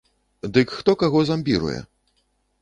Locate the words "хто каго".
0.77-1.21